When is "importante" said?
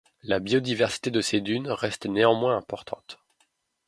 2.57-3.19